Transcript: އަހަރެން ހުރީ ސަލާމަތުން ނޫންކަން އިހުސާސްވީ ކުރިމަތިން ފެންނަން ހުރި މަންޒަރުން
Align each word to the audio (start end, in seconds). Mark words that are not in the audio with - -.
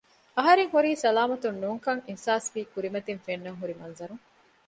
އަހަރެން 0.37 0.71
ހުރީ 0.73 0.89
ސަލާމަތުން 1.03 1.57
ނޫންކަން 1.63 2.01
އިހުސާސްވީ 2.07 2.61
ކުރިމަތިން 2.73 3.21
ފެންނަން 3.25 3.59
ހުރި 3.61 3.73
މަންޒަރުން 3.79 4.21